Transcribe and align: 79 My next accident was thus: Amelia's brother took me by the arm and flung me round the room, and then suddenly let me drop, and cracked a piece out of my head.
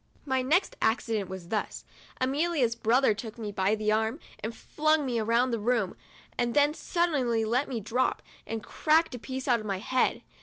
79 0.23 0.25
My 0.29 0.41
next 0.49 0.75
accident 0.81 1.29
was 1.29 1.49
thus: 1.49 1.85
Amelia's 2.19 2.73
brother 2.75 3.13
took 3.13 3.37
me 3.37 3.51
by 3.51 3.75
the 3.75 3.91
arm 3.91 4.19
and 4.39 4.55
flung 4.57 5.05
me 5.05 5.21
round 5.21 5.53
the 5.53 5.59
room, 5.59 5.95
and 6.39 6.55
then 6.55 6.73
suddenly 6.73 7.45
let 7.45 7.69
me 7.69 7.79
drop, 7.79 8.23
and 8.47 8.63
cracked 8.63 9.13
a 9.13 9.19
piece 9.19 9.47
out 9.47 9.59
of 9.59 9.65
my 9.67 9.77
head. 9.77 10.23